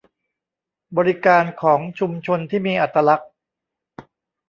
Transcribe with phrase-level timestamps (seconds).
[0.97, 3.31] บริการของชุมชนที่มีอัตลักษณ์